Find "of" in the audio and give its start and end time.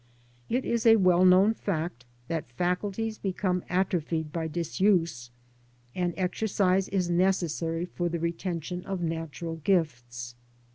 8.87-9.01